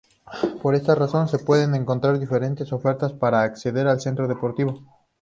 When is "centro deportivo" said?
4.01-4.81